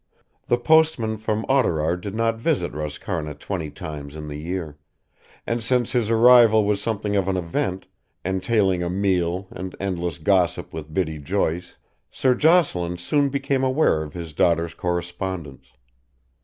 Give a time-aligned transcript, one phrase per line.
[0.47, 4.79] The postman from Oughterard did not visit Roscarna twenty times in the year,
[5.45, 7.85] and since his arrival was something of an event,
[8.25, 11.77] entailing a meal and endless gossip with Biddy Joyce,
[12.09, 15.67] Sir Jocelyn soon became aware of his daughter's correspondence.